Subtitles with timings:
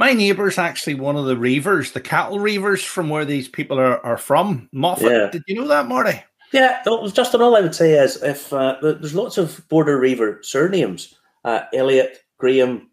[0.00, 4.02] My neighbour's actually one of the reavers, the cattle reavers from where these people are,
[4.02, 4.66] are from.
[4.72, 5.12] Moffat.
[5.12, 5.28] Yeah.
[5.30, 6.18] Did you know that, Marty?
[6.52, 11.16] Yeah, Justin, all I would say is if uh, there's lots of border reaver surnames
[11.44, 12.88] uh, Elliott, Graham,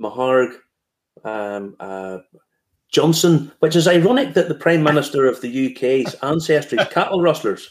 [0.00, 0.54] Maharg,
[1.24, 2.20] um, uh,
[2.90, 7.68] Johnson, which is ironic that the Prime Minister of the UK's ancestry is cattle rustlers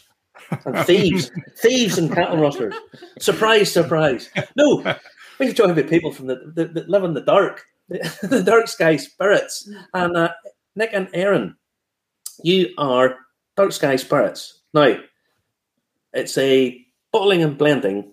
[0.64, 2.76] and thieves, thieves and cattle rustlers.
[3.18, 4.30] Surprise, surprise.
[4.54, 4.94] No,
[5.40, 9.70] we're talking about people from the that live in the dark, the dark sky spirits.
[9.94, 10.32] And uh,
[10.74, 11.56] Nick and Aaron,
[12.42, 13.16] you are
[13.56, 14.60] dark sky spirits.
[14.74, 14.98] Now,
[16.12, 18.12] it's a bottling and blending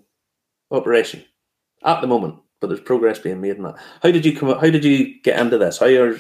[0.72, 1.24] operation
[1.84, 3.76] at the moment but there's progress being made in that.
[4.02, 4.48] How did you come?
[4.48, 5.80] How did you get into this?
[5.80, 6.16] How are,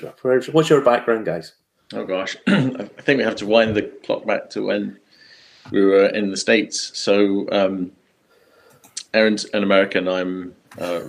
[0.52, 1.54] what's your background, guys?
[1.94, 5.00] Oh gosh, I think we have to wind the clock back to when
[5.72, 6.92] we were in the states.
[7.00, 7.94] So um,
[9.14, 10.10] Aaron's an American.
[10.10, 11.04] I'm uh,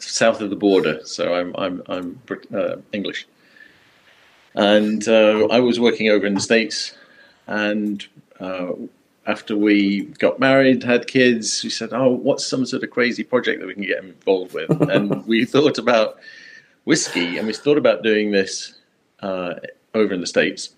[0.00, 2.20] south of the border, so I'm I'm I'm
[2.54, 3.26] uh, English.
[4.54, 6.94] And uh, I was working over in the states,
[7.46, 8.04] and
[8.40, 8.72] uh,
[9.26, 13.60] after we got married, had kids, we said, "Oh, what's some sort of crazy project
[13.60, 16.18] that we can get involved with?" and we thought about
[16.84, 18.74] whiskey, and we thought about doing this
[19.20, 19.54] uh,
[19.94, 20.70] over in the states.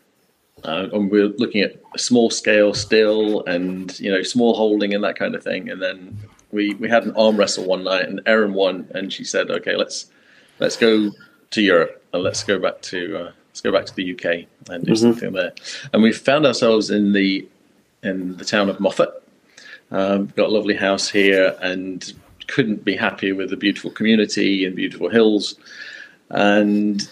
[0.65, 4.95] Uh, and we are looking at a small scale still, and you know, small holding
[4.95, 5.71] and that kind of thing.
[5.71, 6.19] And then
[6.53, 9.77] we we had an arm wrestle one night, and Erin won, and she said, "Okay,
[9.77, 10.07] let's
[10.59, 11.11] let's go
[11.51, 14.83] to Europe and let's go back to." Uh, let's go back to the UK and
[14.85, 14.95] do mm-hmm.
[14.95, 15.53] something there.
[15.93, 17.47] And we found ourselves in the
[18.03, 19.11] in the town of Moffat.
[19.91, 22.15] Um, got a lovely house here and
[22.47, 25.55] couldn't be happier with the beautiful community and beautiful hills.
[26.31, 27.07] And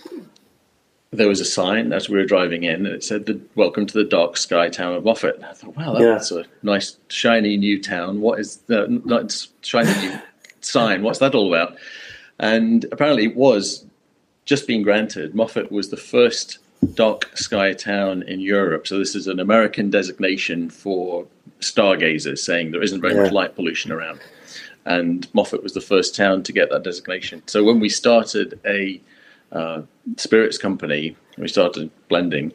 [1.13, 3.95] there was a sign as we were driving in, and it said, the, "Welcome to
[3.95, 6.39] the dark sky town of Moffat." And I thought, "Wow, that's yeah.
[6.39, 8.21] a nice, shiny new town.
[8.21, 10.19] What is the not shiny new
[10.61, 11.03] sign?
[11.03, 11.77] What's that all about?"
[12.39, 13.85] And apparently, it was
[14.45, 15.35] just being granted.
[15.35, 16.59] Moffat was the first
[16.95, 18.87] dark sky town in Europe.
[18.87, 21.27] So this is an American designation for
[21.59, 23.25] stargazers, saying there isn't very yeah.
[23.25, 24.21] much light pollution around.
[24.87, 27.43] And Moffat was the first town to get that designation.
[27.47, 29.01] So when we started a
[29.53, 29.83] uh,
[30.17, 32.53] spirits company, we started blending.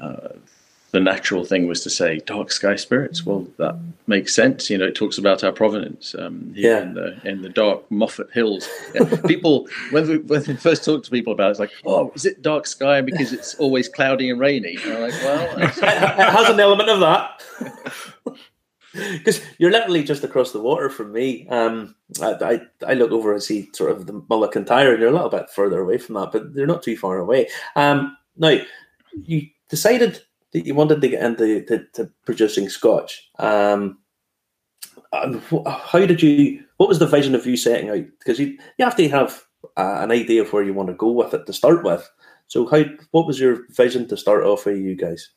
[0.00, 0.28] Uh,
[0.92, 3.26] the natural thing was to say dark sky spirits.
[3.26, 3.76] Well, that
[4.06, 4.70] makes sense.
[4.70, 6.80] You know, it talks about our provenance um, yeah.
[6.80, 8.66] in the in the dark Moffat Hills.
[8.94, 9.04] Yeah.
[9.26, 12.24] people when we, when we first talk to people about it, it's like, oh, is
[12.24, 14.78] it dark sky because it's always cloudy and rainy?
[14.84, 17.42] And I'm like, well, it has an element of that.
[19.12, 21.46] Because you're literally just across the water from me.
[21.48, 25.00] Um, I, I, I look over and see sort of the Mull of Kintyre, and
[25.00, 27.48] you're a little bit further away from that, but they're not too far away.
[27.74, 28.58] Um, now,
[29.22, 30.20] you decided
[30.52, 33.28] that you wanted to get into to, to producing scotch.
[33.38, 33.98] Um,
[35.12, 36.64] how did you?
[36.76, 38.04] What was the vision of you setting out?
[38.18, 39.42] Because you you have to have
[39.76, 42.08] uh, an idea of where you want to go with it to start with.
[42.48, 42.84] So how?
[43.10, 45.30] What was your vision to start off with, you guys?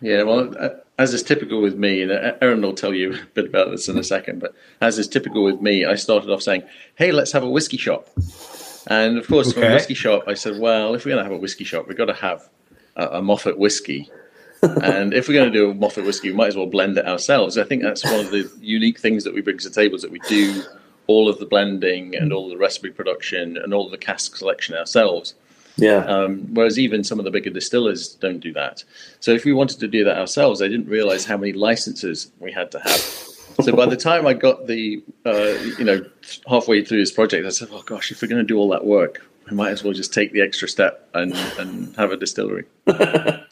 [0.00, 0.52] Yeah, well,
[0.98, 3.88] as is typical with me, and uh, Aaron will tell you a bit about this
[3.88, 6.62] in a second, but as is typical with me, I started off saying,
[6.96, 8.08] "Hey, let's have a whiskey shop."
[8.86, 9.60] And of course, okay.
[9.60, 11.88] from a whiskey shop, I said, "Well, if we're going to have a whiskey shop,
[11.88, 12.48] we've got to have
[12.96, 14.10] a, a Moffat whiskey."
[14.82, 17.06] and if we're going to do a Moffat whiskey, we might as well blend it
[17.06, 17.58] ourselves.
[17.58, 20.02] I think that's one of the unique things that we bring to the table is
[20.02, 20.62] that we do
[21.06, 24.74] all of the blending and all the recipe production and all of the cask selection
[24.74, 25.34] ourselves.
[25.76, 26.04] Yeah.
[26.04, 28.84] Um, whereas even some of the bigger distillers don't do that.
[29.20, 32.52] So if we wanted to do that ourselves, I didn't realize how many licenses we
[32.52, 33.00] had to have.
[33.62, 36.04] So by the time I got the, uh, you know,
[36.48, 38.84] halfway through this project, I said, "Oh gosh, if we're going to do all that
[38.84, 42.64] work, we might as well just take the extra step and and have a distillery."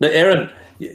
[0.00, 0.50] Now, Erin,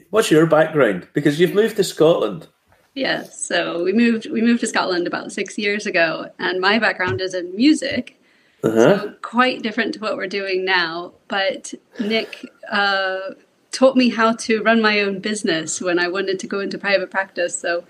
[0.10, 1.08] what's your background?
[1.14, 2.48] Because you've moved to Scotland.
[2.96, 7.22] Yes, so we moved we moved to Scotland about six years ago, and my background
[7.22, 8.20] is in music,
[8.66, 9.00] uh-huh.
[9.00, 11.14] so quite different to what we're doing now.
[11.28, 13.32] But Nick uh,
[13.72, 17.12] taught me how to run my own business when I wanted to go into private
[17.12, 17.58] practice.
[17.58, 17.84] So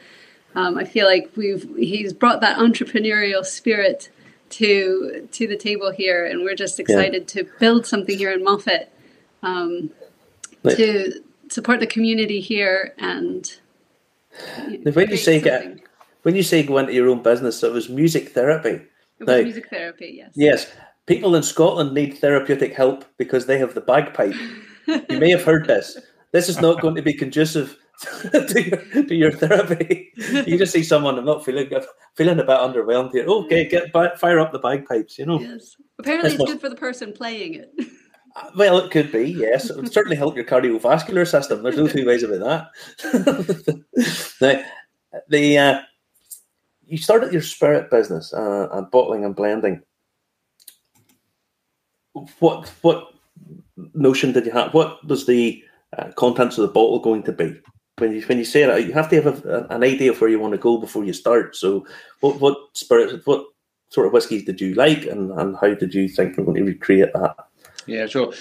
[0.56, 4.10] um, I feel like we've he's brought that entrepreneurial spirit
[4.52, 7.44] to to the table here, and we're just excited yeah.
[7.44, 8.92] to build something here in Moffat.
[9.44, 9.92] Um,
[10.64, 13.60] to support the community here and
[14.68, 15.80] you know, when you say get,
[16.24, 18.82] when you say go into your own business, it was music therapy.
[19.20, 20.32] It was now, music therapy, yes.
[20.36, 20.72] Yes.
[21.06, 24.36] People in Scotland need therapeutic help because they have the bagpipe.
[24.88, 25.98] you may have heard this.
[26.32, 27.78] This is not going to be conducive
[28.32, 30.12] to, your, to your therapy.
[30.18, 31.72] You just see someone, I'm not feeling
[32.16, 33.26] feeling a bit underwhelmed here.
[33.26, 35.40] Okay, get fire up the bagpipes, you know.
[35.40, 35.78] Yes.
[35.98, 37.74] Apparently, it's good for the person playing it.
[38.58, 39.70] Well, it could be, yes.
[39.70, 41.64] It would certainly help your cardiovascular system.
[41.64, 42.70] There's no two ways about
[43.04, 43.84] that.
[44.42, 45.80] now, the uh,
[46.88, 49.82] you started your spirit business uh, and bottling and blending.
[52.40, 53.14] what what
[53.94, 54.74] notion did you have?
[54.74, 55.64] What was the
[55.98, 57.60] uh, contents of the bottle going to be?
[57.98, 60.30] When you when you say it, you have to have a, an idea of where
[60.30, 61.56] you want to go before you start.
[61.56, 61.86] So,
[62.20, 63.46] what what spirits, what
[63.90, 66.64] sort of whiskies did you like, and, and how did you think you're going to
[66.64, 67.36] recreate that?
[67.88, 68.34] Yeah, sure.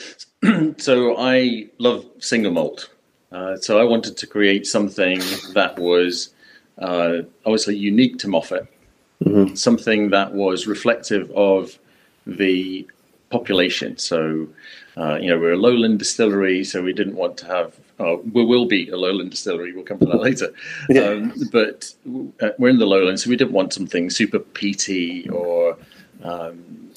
[0.78, 2.90] so I love single malt.
[3.30, 5.18] Uh, so I wanted to create something
[5.54, 6.34] that was
[6.78, 8.66] uh, obviously unique to Moffat,
[9.22, 9.54] mm-hmm.
[9.54, 11.78] something that was reflective of
[12.26, 12.86] the
[13.30, 13.98] population.
[13.98, 14.48] So,
[14.96, 17.78] uh, you know, we're a lowland distillery, so we didn't want to have.
[17.98, 19.72] Uh, we will be a lowland distillery.
[19.72, 20.52] We'll come to that later.
[20.88, 21.02] yeah.
[21.02, 21.94] um, but
[22.40, 25.76] uh, we're in the lowlands, so we didn't want something super peaty or
[26.22, 26.90] um,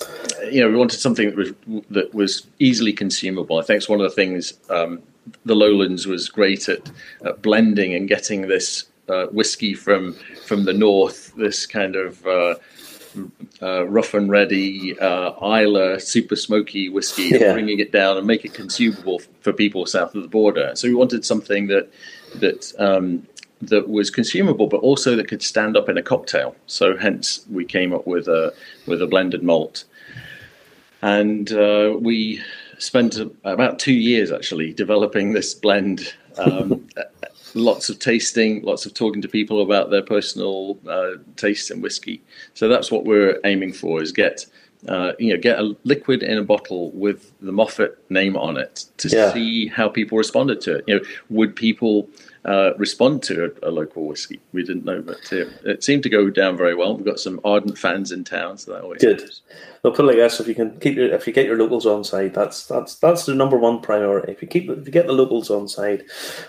[0.51, 1.53] you know, we wanted something that was
[1.89, 3.59] that was easily consumable.
[3.59, 5.01] I think it's one of the things um,
[5.45, 6.89] the Lowlands was great at,
[7.25, 10.13] at blending and getting this uh, whiskey from
[10.45, 12.55] from the north, this kind of uh,
[13.61, 17.53] uh, rough and ready uh, Islay super smoky whiskey, yeah.
[17.53, 20.71] bringing it down and make it consumable for people south of the border.
[20.75, 21.91] So we wanted something that
[22.35, 23.27] that um,
[23.61, 26.55] that was consumable, but also that could stand up in a cocktail.
[26.67, 28.53] So hence we came up with a
[28.85, 29.85] with a blended malt,
[31.01, 32.41] and uh, we
[32.79, 36.13] spent about two years actually developing this blend.
[36.39, 36.87] Um,
[37.53, 42.21] lots of tasting, lots of talking to people about their personal uh, tastes in whiskey.
[42.53, 44.45] So that's what we're aiming for: is get
[44.87, 48.85] uh, you know get a liquid in a bottle with the Moffat name on it
[48.97, 49.33] to yeah.
[49.33, 50.83] see how people responded to it.
[50.87, 52.09] You know, would people
[52.47, 54.39] uh, respond to a, a, local whiskey.
[54.53, 56.95] We didn't know, but it, it, seemed to go down very well.
[56.95, 59.19] We've got some ardent fans in town, so that always good.
[59.19, 59.41] Helps.
[59.83, 61.85] Well, put it like this: if you can keep your, if you get your locals
[61.85, 64.31] on side, that's that's that's the number one priority.
[64.31, 66.05] If you keep if you get the locals on side,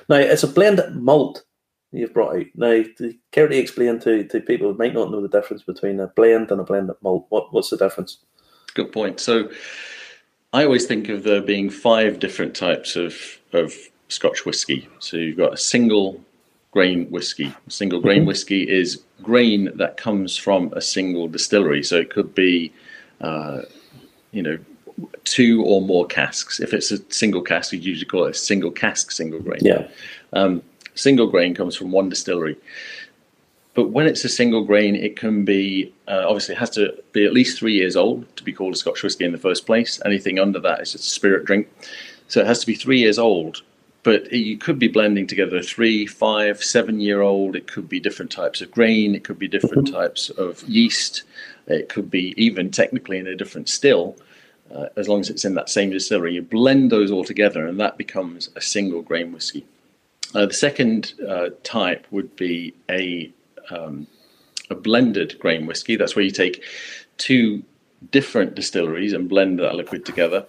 [0.09, 1.43] now it's a blend malt
[1.93, 2.47] you've brought out.
[2.55, 6.01] Now, to care to explain to, to people who might not know the difference between
[6.01, 8.19] a blend and a blended malt, what what's the difference?
[8.75, 9.21] Good point.
[9.21, 9.51] So,
[10.53, 13.75] I always think of there being five different types of of
[14.09, 14.89] Scotch whiskey.
[14.99, 16.21] So you've got a single
[16.71, 17.55] grain whiskey.
[17.67, 18.29] A single grain mm-hmm.
[18.29, 21.83] whiskey is grain that comes from a single distillery.
[21.83, 22.73] So it could be,
[23.21, 23.63] uh,
[24.33, 24.59] you know,
[25.25, 26.61] two or more casks.
[26.61, 29.61] If it's a single cask, you usually call it a single cask, single grain.
[29.63, 29.89] Yeah.
[30.33, 30.63] Um,
[30.99, 32.57] single grain comes from one distillery.
[33.75, 37.25] But when it's a single grain, it can be uh, obviously it has to be
[37.25, 40.01] at least three years old to be called a Scotch whisky in the first place.
[40.05, 41.69] Anything under that is just a spirit drink.
[42.27, 43.63] So it has to be three years old
[44.09, 47.57] but you could be blending together three, five, seven year old.
[47.57, 49.15] It could be different types of grain.
[49.15, 51.25] It could be different types of yeast.
[51.67, 54.17] It could be even technically in a different still,
[54.75, 56.35] uh, as long as it's in that same distillery.
[56.35, 59.67] You blend those all together, and that becomes a single grain whiskey.
[60.35, 63.33] Uh, the second uh, type would be a
[63.71, 64.07] um,
[64.71, 65.97] a blended grain whiskey.
[65.97, 66.63] That's where you take
[67.17, 67.63] two
[68.11, 70.47] different distilleries and blend that liquid together.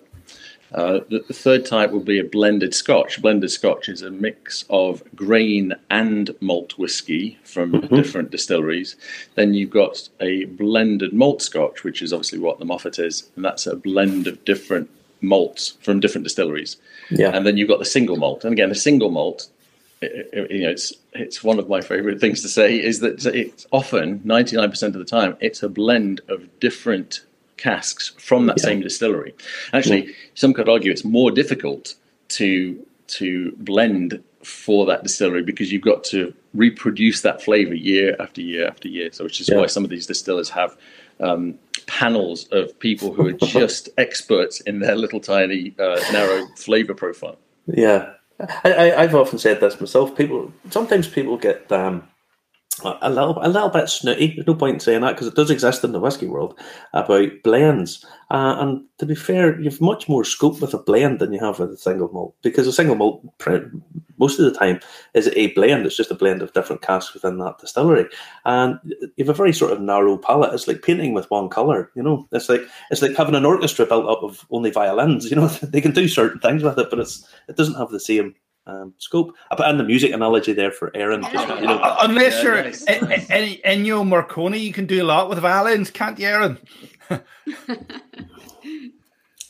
[0.72, 3.20] Uh, the, the, third type would be a blended scotch.
[3.22, 7.96] Blended scotch is a mix of grain and malt whiskey from mm-hmm.
[7.96, 8.96] different distilleries.
[9.34, 13.44] Then you've got a blended malt scotch, which is obviously what the Moffat is, and
[13.44, 14.92] that's a blend of different
[15.22, 16.78] malts from different distilleries.
[17.10, 17.32] Yeah.
[17.32, 18.44] And then you've got the single malt.
[18.44, 19.50] And again, a single malt,
[20.02, 23.26] it, it, you know, it's it's one of my favorite things to say is that
[23.26, 27.22] it's often 99% of the time it's a blend of different
[27.58, 28.64] casks from that yeah.
[28.64, 29.36] same distillery.
[29.74, 30.14] Actually, yeah.
[30.36, 31.96] some could argue it's more difficult
[32.30, 38.42] to to blend for that distillery because you've got to reproduce that flavor year after
[38.42, 39.12] year after year.
[39.12, 39.58] So, which is yeah.
[39.58, 40.78] why some of these distillers have
[41.20, 41.56] um,
[41.88, 47.38] panels of people who are just experts in their little tiny uh, narrow flavor profile.
[47.68, 48.14] Yeah,
[48.64, 50.16] I, have often said this myself.
[50.16, 52.09] People sometimes people get um,
[52.84, 54.36] a little, a little bit snooty.
[54.36, 56.60] There's no point in saying that because it does exist in the whiskey world
[56.94, 58.06] about blends.
[58.32, 61.60] Uh, and to be fair, you've much more scope with a blend than you have
[61.60, 63.24] with a single malt because a single malt,
[64.18, 64.80] most of the time,
[65.16, 65.86] is a blend.
[65.86, 68.06] It's just a blend of different casks within that distillery,
[68.46, 70.54] and you have a very sort of narrow palette.
[70.54, 71.92] It's like painting with one color.
[71.96, 75.30] You know, it's like it's like having an orchestra built up of only violins.
[75.30, 78.00] You know, they can do certain things with it, but it's it doesn't have the
[78.00, 79.36] same um, scope.
[79.52, 81.24] I put in the music analogy there for Aaron.
[81.24, 81.98] you know.
[82.02, 82.86] Unless yeah, you're nice.
[82.86, 86.58] Ennio Morricone, you can do a lot with violins, can't you, Aaron?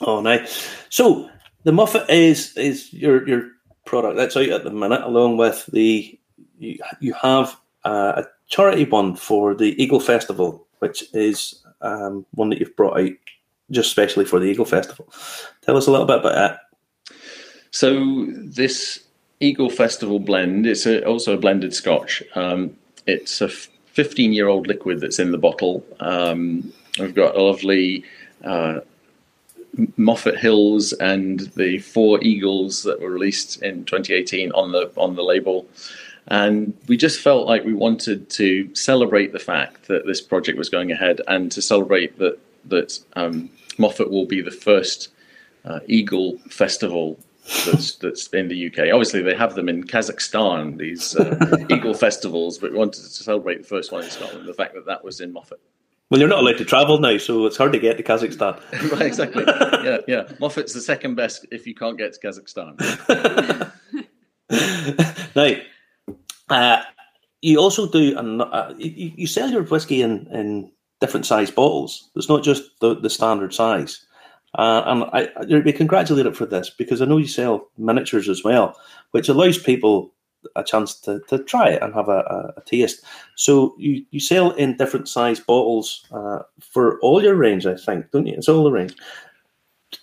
[0.02, 0.70] oh, nice.
[0.90, 1.30] So
[1.64, 3.52] the Moffat is is your your
[3.86, 6.18] product that's out at the minute, along with the
[6.58, 12.50] you, you have uh, a charity one for the Eagle Festival, which is um, one
[12.50, 13.12] that you've brought out
[13.72, 15.12] just specially for the Eagle Festival.
[15.62, 16.60] Tell us a little bit about that.
[17.72, 19.04] So this
[19.40, 20.66] Eagle Festival blend.
[20.66, 22.22] It's a, also a blended Scotch.
[22.36, 22.76] Um,
[23.08, 25.86] it's a 15 year old liquid that's in the bottle.
[26.00, 28.04] Um, we've got a lovely
[28.44, 28.82] uh,
[29.98, 35.24] Moffat Hills and the four eagles that were released in 2018 on the on the
[35.24, 35.66] label.
[36.28, 40.70] And we just felt like we wanted to celebrate the fact that this project was
[40.70, 45.10] going ahead and to celebrate that that um, Moffat will be the first
[45.64, 47.18] uh, Eagle festival
[47.66, 48.94] that's that's in the UK.
[48.94, 53.62] Obviously, they have them in Kazakhstan, these uh, Eagle festivals, but we wanted to celebrate
[53.62, 54.48] the first one in Scotland.
[54.48, 55.60] The fact that that was in Moffat.
[56.10, 58.92] Well, you're not allowed to travel now, so it's hard to get to Kazakhstan.
[58.92, 59.44] right, exactly.
[59.48, 60.24] Yeah, yeah.
[60.40, 62.76] Moffat's the second best if you can't get to Kazakhstan.
[65.36, 66.16] now,
[66.50, 66.82] uh,
[67.42, 72.10] you also do, uh, you, you, sell your whiskey in, in different size bottles.
[72.16, 74.06] It's not just the, the standard size.
[74.56, 78.44] Uh, and I, I be congratulated for this because I know you sell miniatures as
[78.44, 78.76] well,
[79.12, 80.14] which allows people
[80.56, 83.04] a chance to, to try it and have a, a, a taste.
[83.36, 88.12] So you, you sell in different size bottles uh, for all your range, I think,
[88.12, 88.36] don't you?
[88.36, 88.96] It's all the range.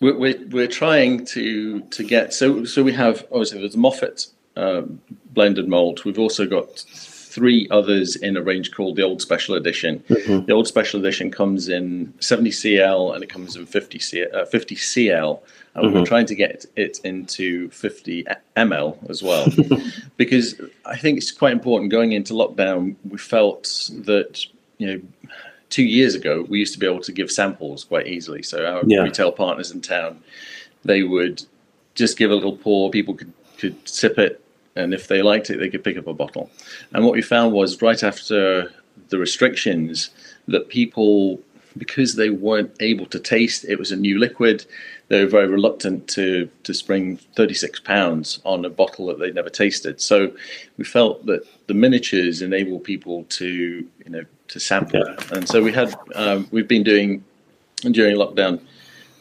[0.00, 4.26] We're, we're, we're trying to to get so so we have obviously there's Moffat
[4.56, 6.04] um, blended malt.
[6.04, 6.84] We've also got
[7.36, 10.02] three others in a range called the Old Special Edition.
[10.08, 10.46] Mm-hmm.
[10.46, 14.46] The Old Special Edition comes in 70 CL and it comes in 50 CL, uh,
[14.46, 15.42] 50 CL
[15.74, 15.98] and mm-hmm.
[15.98, 18.24] we're trying to get it into 50
[18.56, 19.46] ml as well
[20.16, 21.90] because I think it's quite important.
[21.90, 24.46] Going into lockdown, we felt that
[24.78, 25.00] you know
[25.68, 28.42] two years ago we used to be able to give samples quite easily.
[28.42, 29.02] So our yeah.
[29.02, 30.22] retail partners in town,
[30.86, 31.44] they would
[31.94, 32.90] just give a little pour.
[32.90, 34.42] People could could sip it
[34.76, 36.50] and if they liked it, they could pick up a bottle.
[36.92, 38.70] And what we found was right after
[39.08, 40.10] the restrictions
[40.48, 41.40] that people,
[41.76, 44.64] because they weren't able to taste, it was a new liquid.
[45.08, 49.50] They were very reluctant to to spring 36 pounds on a bottle that they'd never
[49.50, 50.00] tasted.
[50.00, 50.32] So
[50.78, 55.72] we felt that the miniatures enable people to you know to sample, and so we
[55.72, 57.24] had um, we've been doing
[57.82, 58.60] during lockdown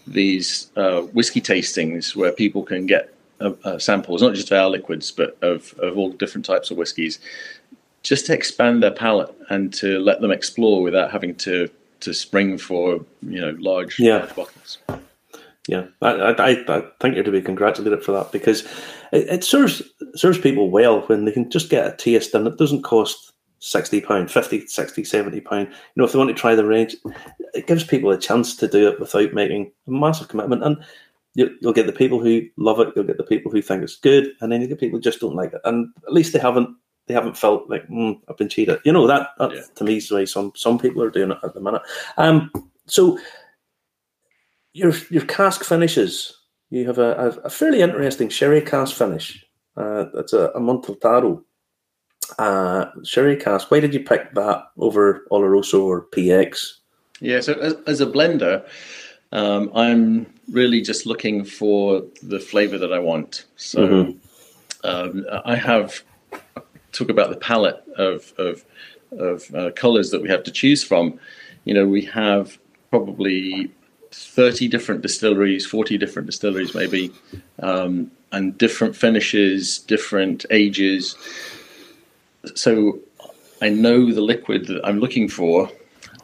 [0.08, 5.12] these uh, whiskey tastings where people can get uh, samples, not just of our liquids,
[5.12, 7.20] but of, of all different types of whiskies,
[8.04, 11.70] just to expand their palate and to let them explore without having to
[12.02, 14.18] to spring for you know large, yeah.
[14.18, 14.78] large bottles.
[15.68, 18.62] Yeah, I, I, I think you're to be congratulated for that because
[19.12, 19.82] it, it serves
[20.16, 24.02] serves people well when they can just get a taste and it doesn't cost 60
[24.02, 26.96] pound 50 60 70 pound you know if they want to try the range
[27.56, 30.78] it gives people a chance to do it without making a massive commitment and
[31.36, 34.32] you'll get the people who love it, you'll get the people who think it's good,
[34.42, 35.62] and then you get people who just don't like it.
[35.66, 36.70] And at least they haven't
[37.08, 38.80] they haven't felt like mm, I've been cheated.
[38.84, 39.62] You know that, that yeah.
[39.76, 41.82] to me is the way some some people are doing it at the minute.
[42.18, 42.52] Um,
[42.88, 43.20] so
[44.74, 46.34] your your cask finishes.
[46.72, 49.46] You have a, a, a fairly interesting sherry cask finish.
[49.78, 51.44] Uh, it's a, a Amontillado
[52.40, 53.70] uh, sherry cask.
[53.70, 56.74] Why did you pick that over Oloroso or PX?
[57.22, 58.68] Yeah, so as, as a blender,
[59.32, 63.46] um, I'm really just looking for the flavor that I want.
[63.56, 64.88] So mm-hmm.
[64.88, 66.04] um, I have
[66.92, 68.66] talk about the palette of of,
[69.12, 71.20] of uh, colors that we have to choose from.
[71.66, 72.58] You know, we have
[72.90, 73.72] probably
[74.12, 77.12] 30 different distilleries, 40 different distilleries maybe,
[77.62, 81.16] um, and different finishes, different ages.
[82.56, 83.00] So
[83.62, 85.70] I know the liquid that I'm looking for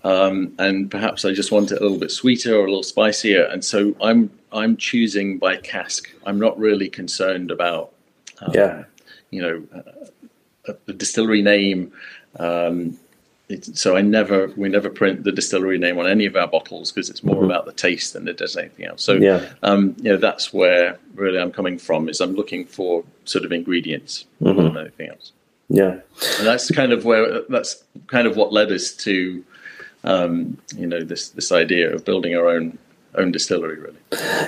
[0.04, 3.44] um, and perhaps I just want it a little bit sweeter or a little spicier.
[3.46, 6.10] And so I'm I'm choosing by cask.
[6.26, 7.94] I'm not really concerned about,
[8.40, 8.84] um, yeah,
[9.30, 9.64] you know,
[10.68, 11.92] uh, the distillery name.
[12.40, 12.98] Um,
[13.60, 17.10] so I never we never print the distillery name on any of our bottles because
[17.10, 17.46] it's more mm-hmm.
[17.46, 19.04] about the taste than it does anything else.
[19.04, 23.04] So yeah, um, you know that's where really I'm coming from is I'm looking for
[23.26, 24.60] sort of ingredients mm-hmm.
[24.60, 25.32] more than anything else.
[25.70, 26.00] Yeah,
[26.38, 29.44] and that's kind of where that's kind of what led us to
[30.04, 32.78] um, you know this this idea of building our own
[33.16, 34.00] own distillery really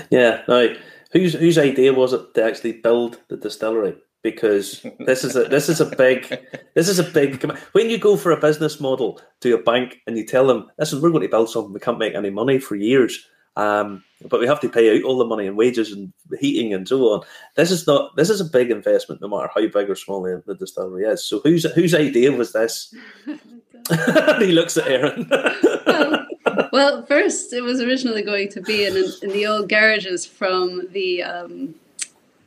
[0.10, 0.68] yeah now
[1.12, 5.70] whose whose idea was it to actually build the distillery because this is a this
[5.70, 6.28] is a big
[6.76, 7.44] this is a big
[7.74, 11.02] when you go for a business model to a bank and you tell them listen
[11.02, 14.48] we're going to build something we can't make any money for years um, but we
[14.48, 17.22] have to pay out all the money and wages and heating and so on.
[17.56, 18.16] This is not.
[18.16, 21.24] This is a big investment, no matter how big or small the, the distillery is.
[21.24, 22.94] So, whose whose idea was this?
[24.40, 25.28] he looks at Aaron.
[25.30, 30.88] well, well, first it was originally going to be in, in the old garages from
[30.92, 31.76] the um,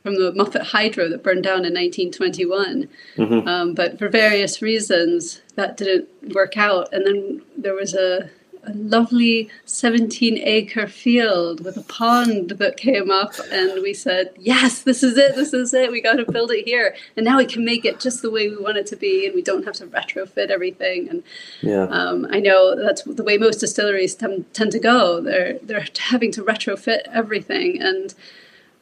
[0.07, 2.87] from the Moffat Hydro that burned down in 1921.
[3.17, 3.47] Mm-hmm.
[3.47, 6.93] Um, but for various reasons, that didn't work out.
[6.93, 8.29] And then there was a,
[8.67, 14.81] a lovely 17 acre field with a pond that came up, and we said, Yes,
[14.81, 16.95] this is it, this is it, we got to build it here.
[17.15, 19.33] And now we can make it just the way we want it to be, and
[19.33, 21.09] we don't have to retrofit everything.
[21.09, 21.23] And
[21.61, 21.83] yeah.
[21.83, 25.21] um, I know that's the way most distilleries t- tend to go.
[25.21, 27.81] They're, they're having to retrofit everything.
[27.81, 28.13] And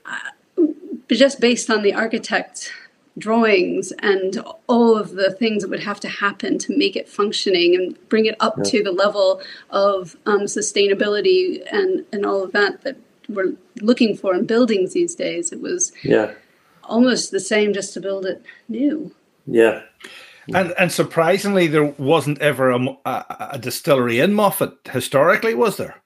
[0.06, 0.66] uh,
[1.10, 2.74] just based on the architect
[3.18, 7.74] drawings and all of the things that would have to happen to make it functioning
[7.74, 8.64] and bring it up yeah.
[8.64, 12.98] to the level of um, sustainability and, and all of that that
[13.30, 15.52] we're looking for in buildings these days.
[15.52, 16.34] It was yeah
[16.88, 19.14] almost the same just to build it new.
[19.46, 19.82] Yeah.
[20.54, 26.04] And and surprisingly, there wasn't ever a, a, a distillery in Moffat historically, was there?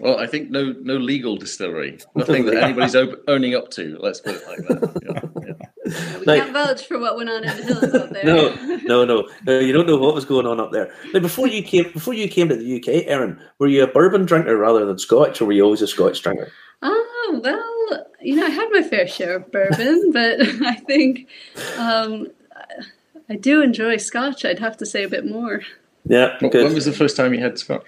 [0.00, 3.96] Well, I think no no legal distillery, nothing that anybody's op- owning up to.
[4.00, 5.32] Let's put it like that.
[5.45, 5.45] Yeah,
[5.86, 6.18] yeah.
[6.18, 8.24] we can't vouch for what went on in the hills out there.
[8.24, 9.58] no, no, no, no.
[9.58, 10.92] You don't know what was going on up there.
[11.12, 14.24] Now, before you came, before you came to the UK, Erin, were you a bourbon
[14.24, 16.50] drinker rather than Scotch, or were you always a Scotch drinker?
[16.82, 21.28] Oh well, you know, I had my fair share of bourbon, but I think
[21.78, 22.28] um,
[23.28, 24.44] I do enjoy Scotch.
[24.44, 25.62] I'd have to say a bit more.
[26.04, 26.36] Yeah.
[26.40, 27.86] When was the first time you had Scotch?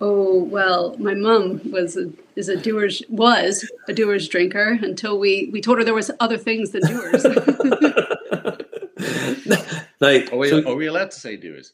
[0.00, 5.50] Oh well, my mum was a, is a Dewar's was a Dewar's drinker until we
[5.52, 7.24] we told her there was other things than Dewar's.
[10.00, 11.72] like, are, we, so, are we allowed to say Dewar's?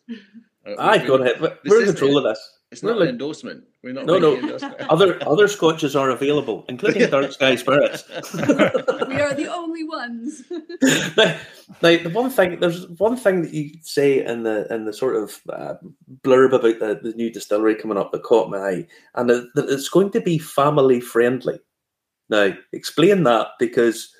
[0.66, 1.40] Uh, I go ahead.
[1.40, 2.57] We're in control of this.
[2.70, 3.64] It's not an endorsement.
[3.82, 4.04] We're not.
[4.04, 4.58] No, no.
[4.90, 8.04] other other scotches are available, including Dark Sky Spirits.
[8.08, 10.42] we are the only ones.
[11.16, 11.38] now,
[11.82, 15.16] now, the one thing there's one thing that you say in the in the sort
[15.16, 15.74] of uh,
[16.22, 19.88] blurb about the, the new distillery coming up that caught my eye, and that it's
[19.88, 21.58] going to be family friendly.
[22.28, 24.14] Now, explain that because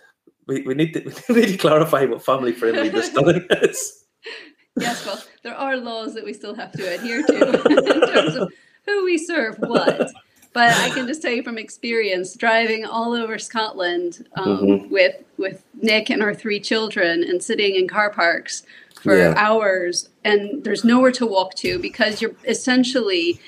[0.47, 4.05] we, we need to we need to clarify what family friendly distilling is.
[4.80, 8.52] Yes, well, there are laws that we still have to adhere to in terms of
[8.87, 10.11] who we serve what.
[10.52, 14.92] But I can just tell you from experience, driving all over Scotland um, mm-hmm.
[14.92, 18.62] with with Nick and our three children, and sitting in car parks
[19.02, 19.35] for yeah.
[19.37, 23.38] hours, and there's nowhere to walk to because you're essentially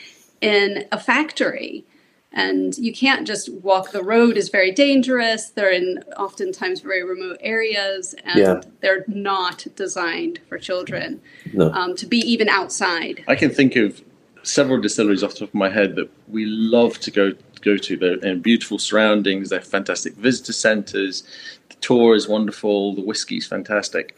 [0.40, 1.84] in a factory
[2.32, 5.50] and you can't just walk the road is very dangerous.
[5.50, 8.60] They're in oftentimes very remote areas and yeah.
[8.80, 11.20] they're not designed for children
[11.52, 11.72] no.
[11.72, 13.24] um, to be even outside.
[13.26, 14.02] I can think of
[14.42, 17.96] several distilleries off the top of my head that we love to go go to.
[17.96, 19.50] They're in beautiful surroundings.
[19.50, 21.24] They're fantastic visitor centers.
[21.68, 22.94] The tour is wonderful.
[22.94, 24.16] The whiskey's fantastic.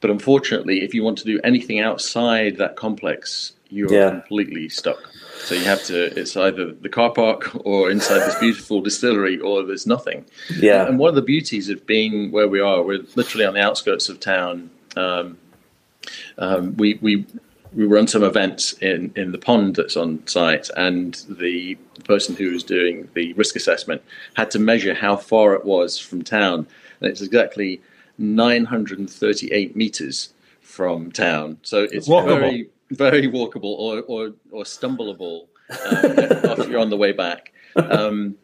[0.00, 4.10] But unfortunately if you want to do anything outside that complex you're yeah.
[4.10, 4.98] completely stuck
[5.44, 9.62] so you have to, it's either the car park or inside this beautiful distillery or
[9.62, 10.24] there's nothing.
[10.56, 10.86] Yeah.
[10.86, 14.08] And one of the beauties of being where we are, we're literally on the outskirts
[14.08, 14.70] of town.
[14.96, 15.36] Um,
[16.38, 17.26] um, we, we,
[17.74, 22.52] we run some events in, in the pond that's on site, and the person who
[22.52, 24.02] was doing the risk assessment
[24.34, 26.66] had to measure how far it was from town.
[27.00, 27.80] And it's exactly
[28.18, 31.58] 938 meters from town.
[31.62, 37.12] So it's very very walkable or or, or stumbleable um, if you're on the way
[37.12, 37.52] back.
[37.76, 38.36] Um,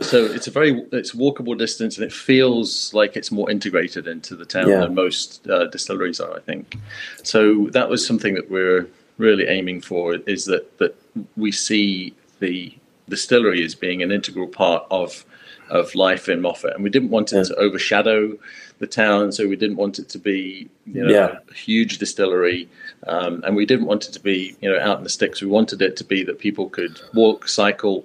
[0.00, 4.34] so it's a very it's walkable distance, and it feels like it's more integrated into
[4.34, 4.80] the town yeah.
[4.80, 6.34] than most uh, distilleries are.
[6.34, 6.78] I think.
[7.22, 8.88] So that was something that we're
[9.18, 10.94] really aiming for is that that
[11.36, 12.74] we see the
[13.08, 15.24] distillery as being an integral part of
[15.70, 17.42] of life in Moffat, and we didn't want it yeah.
[17.44, 18.36] to overshadow
[18.78, 21.38] the town, so we didn't want it to be you know yeah.
[21.48, 22.68] a huge distillery,
[23.06, 25.40] um, and we didn't want it to be you know out in the sticks.
[25.40, 28.04] We wanted it to be that people could walk, cycle,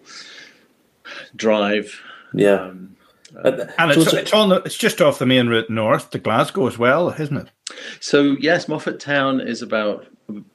[1.35, 1.99] drive.
[2.33, 2.61] Yeah.
[2.61, 2.95] Um,
[3.43, 6.67] uh, and it's, it's on the, it's just off the main route north to Glasgow
[6.67, 7.49] as well, isn't it?
[7.99, 10.05] So yes, Moffat Town is about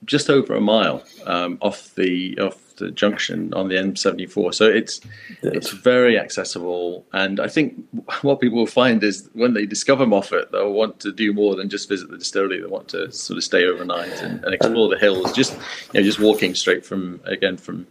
[0.05, 4.55] just over a mile um, off the off the junction on the M74.
[4.55, 5.01] So it's
[5.43, 5.53] yes.
[5.55, 7.85] it's very accessible, and I think
[8.23, 11.69] what people will find is when they discover Moffat, they'll want to do more than
[11.69, 12.61] just visit the distillery.
[12.61, 15.33] They want to sort of stay overnight and, and explore the hills.
[15.33, 15.53] Just
[15.93, 17.87] you know, just walking straight from again from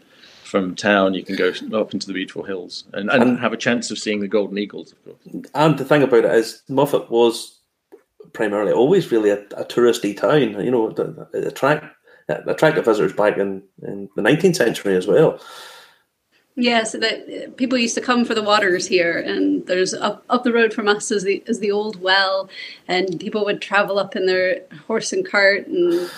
[0.50, 3.58] from town, you can go up into the beautiful hills and, and, and have a
[3.58, 5.46] chance of seeing the golden eagles, of course.
[5.54, 7.60] And the thing about it is, Moffat was
[8.34, 10.42] primarily always really a, a touristy town.
[10.42, 11.86] You know, the, attract
[12.30, 15.40] attractive visitors back in, in the 19th century as well.
[16.56, 20.26] Yeah, so that uh, people used to come for the waters here, and there's up
[20.30, 22.50] up the road from us is the is the old well,
[22.88, 26.12] and people would travel up in their horse and cart and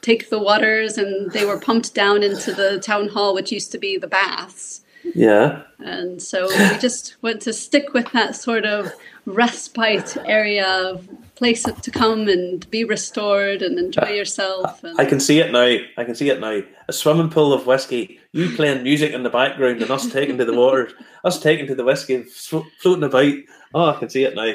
[0.00, 3.78] take the waters, and they were pumped down into the town hall, which used to
[3.78, 4.82] be the baths.
[5.14, 5.62] Yeah.
[5.78, 8.92] And so we just want to stick with that sort of
[9.26, 14.82] respite area of place to come and be restored and enjoy yourself.
[14.84, 14.98] And...
[15.00, 15.76] I can see it now.
[15.96, 16.60] I can see it now.
[16.88, 20.44] A swimming pool of whiskey, you playing music in the background, and us taking to
[20.44, 20.90] the water,
[21.24, 23.34] us taking to the whiskey, floating about.
[23.74, 24.52] Oh, I can see it now.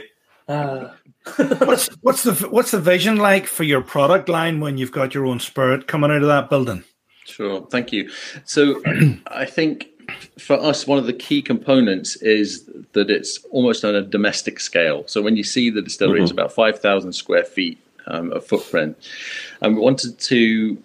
[0.48, 0.94] Uh.
[1.66, 5.26] what's what's the what's the vision like for your product line when you've got your
[5.26, 6.86] own spirit coming out of that building?
[7.26, 8.10] Sure, thank you.
[8.46, 8.82] So
[9.28, 9.88] I think
[10.40, 15.04] for us, one of the key components is that it's almost on a domestic scale.
[15.08, 16.24] So when you see the distillery, mm-hmm.
[16.24, 18.98] it's about 5,000 square feet um, of footprint.
[19.62, 20.78] And we wanted to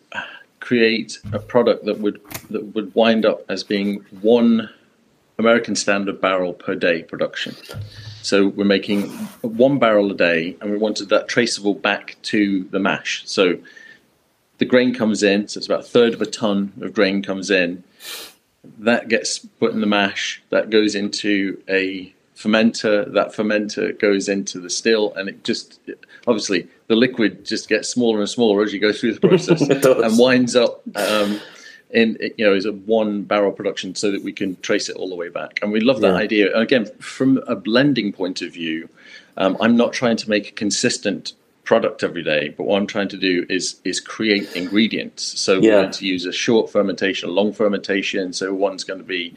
[0.61, 4.71] create a product that would that would wind up as being one
[5.39, 7.57] American standard barrel per day production.
[8.23, 9.09] So we're making
[9.41, 13.23] one barrel a day, and we wanted that traceable back to the mash.
[13.27, 13.59] So
[14.59, 17.51] the grain comes in, so it's about a third of a ton of grain comes
[17.51, 17.83] in
[18.79, 24.61] that gets put in the mash, that goes into a fermenter, that fermenter goes into
[24.61, 25.81] the still, and it just
[26.27, 30.19] obviously the liquid just gets smaller and smaller as you go through the process and
[30.19, 31.41] winds up um,
[31.91, 35.09] in you know is a one barrel production so that we can trace it all
[35.09, 35.59] the way back.
[35.63, 36.21] And we love that yeah.
[36.21, 36.53] idea.
[36.53, 38.89] And again, from a blending point of view,
[39.37, 41.33] um, I'm not trying to make a consistent
[41.65, 45.41] product every day, but what I'm trying to do is is create ingredients.
[45.41, 45.61] So yeah.
[45.61, 48.33] we're going to use a short fermentation, a long fermentation.
[48.33, 49.35] So one's going to be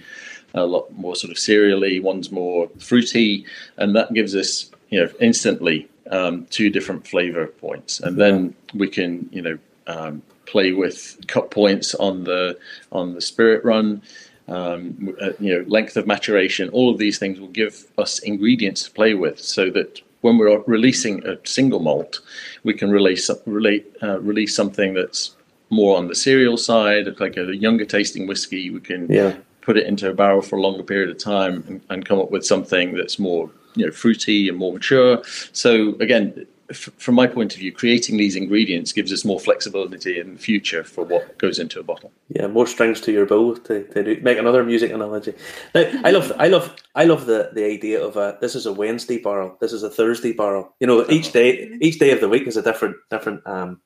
[0.53, 3.45] a lot more sort of cereally, one's more fruity,
[3.77, 8.87] and that gives us you know instantly um, two different flavor points, and then we
[8.87, 9.57] can you know
[9.87, 12.57] um, play with cut points on the
[12.91, 14.01] on the spirit run.
[14.47, 18.83] Um, uh, you know, length of maturation, all of these things will give us ingredients
[18.83, 22.19] to play with, so that when we're releasing a single malt,
[22.63, 25.35] we can release relate, uh, release something that's
[25.69, 28.71] more on the cereal side, like a younger tasting whiskey.
[28.71, 29.35] We can yeah.
[29.61, 32.31] put it into a barrel for a longer period of time and, and come up
[32.31, 35.21] with something that's more you know fruity and more mature.
[35.51, 40.33] So again, from my point of view, creating these ingredients gives us more flexibility in
[40.33, 42.11] the future for what goes into a bottle.
[42.29, 45.33] Yeah, more strings to your bow to, to make another music analogy.
[45.75, 48.73] Now, I love, I love, I love the, the idea of a this is a
[48.73, 50.73] Wednesday barrel, this is a Thursday barrel.
[50.79, 53.81] You know, each day, each day of the week is a different, different um,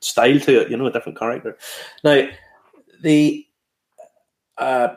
[0.00, 0.70] style to it.
[0.70, 1.56] You know, a different character.
[2.02, 2.28] Now,
[3.00, 3.46] the
[4.58, 4.96] uh,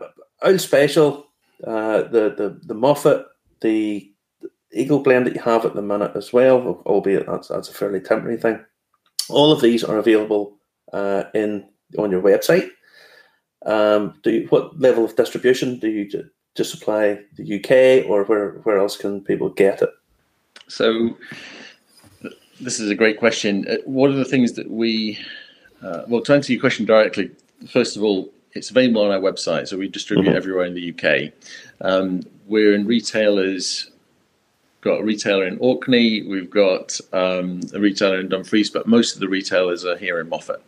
[0.57, 1.27] Special,
[1.67, 3.25] uh, the the the Moffat,
[3.61, 4.08] the
[4.71, 7.99] Eagle blend that you have at the minute as well, albeit that's that's a fairly
[7.99, 8.63] temporary thing.
[9.29, 10.57] All of these are available
[10.93, 12.69] uh, in on your website.
[13.65, 16.09] Um, do you, what level of distribution do you
[16.55, 19.89] just supply the UK, or where where else can people get it?
[20.67, 21.17] So,
[22.61, 23.65] this is a great question.
[23.67, 25.17] Uh, what are the things that we?
[25.81, 27.31] Uh, well, to answer your question directly,
[27.67, 30.37] first of all, it's available on our website, so we distribute mm-hmm.
[30.37, 31.33] everywhere in the UK.
[31.81, 33.88] Um, we're in retailers
[34.81, 39.19] got a retailer in Orkney, we've got um, a retailer in Dumfries, but most of
[39.19, 40.61] the retailers are here in Moffat.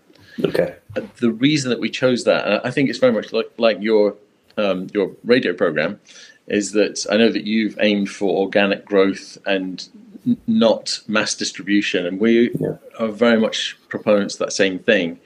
[0.44, 0.76] Okay.
[0.96, 4.16] Uh, the reason that we chose that, I think it's very much like, like your
[4.58, 6.00] um, your radio program,
[6.48, 9.88] is that I know that you've aimed for organic growth and
[10.28, 12.76] n- not mass distribution, and we yeah.
[13.00, 15.20] are very much proponents of that same thing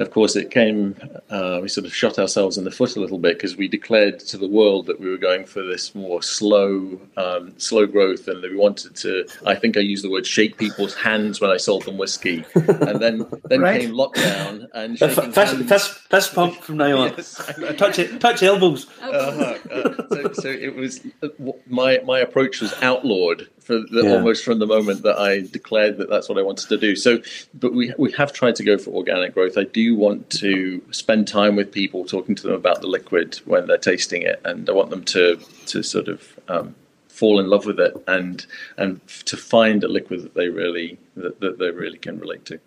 [0.00, 0.96] of course, it came,
[1.28, 4.18] uh, we sort of shot ourselves in the foot a little bit because we declared
[4.20, 8.42] to the world that we were going for this more slow, um, slow growth, and
[8.42, 9.26] that we wanted to.
[9.44, 13.00] I think I used the word shake people's hands when I sold them whiskey, and
[13.00, 13.82] then then right.
[13.82, 15.68] came lockdown and shaking fist, hands.
[15.68, 17.14] Fist, fist pump from now on.
[17.16, 18.86] yes, touch it, touch elbows.
[19.02, 19.58] Uh-huh.
[19.70, 21.28] Uh, so, so, it was uh,
[21.68, 24.12] my my approach was outlawed for the, yeah.
[24.12, 26.96] almost from the moment that I declared that that's what I wanted to do.
[26.96, 27.18] So,
[27.54, 29.56] but we we have tried to go for organic growth.
[29.56, 33.66] I do want to spend time with people, talking to them about the liquid when
[33.66, 36.74] they're tasting it, and I want them to to sort of um,
[37.08, 38.46] fall in love with it and
[38.76, 42.58] and to find a liquid that they really that, that they really can relate to.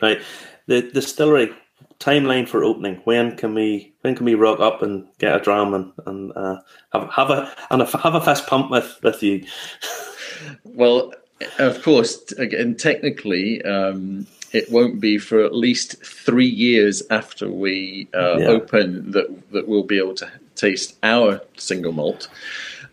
[0.00, 0.20] Right,
[0.66, 1.52] the distillery
[2.00, 2.96] timeline for opening.
[3.04, 6.60] When can we when can we rock up and get a dram and, and uh,
[6.92, 9.44] have have a and have a fist pump with with you?
[10.64, 11.12] well,
[11.58, 18.08] of course, again, technically, um, it won't be for at least three years after we
[18.14, 18.46] uh, yeah.
[18.46, 22.28] open that that we'll be able to taste our single malt.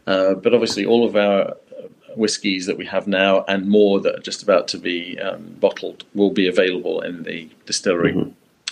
[0.06, 1.56] Uh, but obviously, all of our
[2.16, 6.06] whiskies that we have now and more that are just about to be um, bottled
[6.14, 8.14] will be available in the distillery.
[8.14, 8.32] Mm-hmm.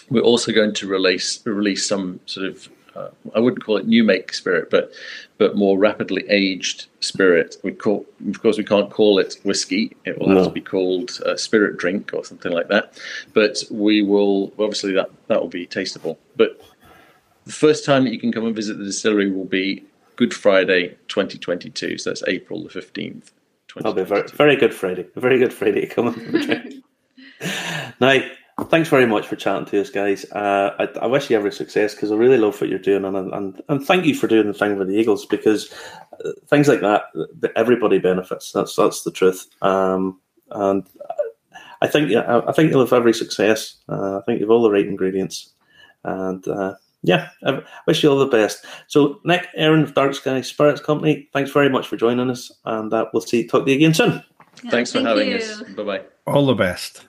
[0.10, 4.04] We're also going to release release some sort of uh, I wouldn't call it new
[4.04, 4.92] make spirit, but
[5.38, 7.58] but more rapidly aged spirit.
[7.64, 9.96] We call, of course, we can't call it whiskey.
[10.06, 10.36] It will no.
[10.36, 13.00] have to be called a spirit drink or something like that.
[13.34, 16.18] But we will obviously that that will be tasteable.
[16.36, 16.62] But
[17.46, 19.84] the first time that you can come and visit the distillery will be
[20.16, 21.98] Good Friday 2022.
[21.98, 23.32] So that's April the 15th.
[23.76, 25.08] That'll be very, very good Friday.
[25.16, 26.84] Very good Friday to come and
[28.00, 28.20] now,
[28.70, 30.26] thanks very much for chatting to us, guys.
[30.32, 33.34] Uh, I, I, wish you every success because I really love what you're doing, and,
[33.34, 35.74] and and thank you for doing the thing with the Eagles because
[36.24, 37.04] uh, things like that,
[37.56, 38.52] everybody benefits.
[38.52, 39.48] That's that's the truth.
[39.62, 40.20] Um,
[40.52, 40.86] and
[41.82, 43.76] I think yeah, I think you'll have every success.
[43.90, 45.54] Uh, I think you have all the right ingredients,
[46.04, 48.66] and uh, yeah, I wish you all the best.
[48.88, 52.94] So, Nick, Aaron of Dark Sky Spirits Company, thanks very much for joining us, and
[52.94, 54.24] uh, we'll see talk to you again soon.
[54.64, 55.38] Yeah, thanks for having you.
[55.38, 55.62] us.
[55.76, 56.02] Bye bye.
[56.26, 57.06] All the best.